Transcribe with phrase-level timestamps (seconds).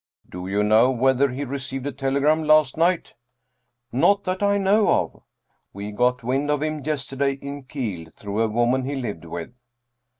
[0.27, 3.13] Do you know whether he re ceived a telegram last night?""
[3.91, 5.21] Not that I know of.""
[5.73, 9.51] We got wind of him yesterday in Kiel through a woman he lived with."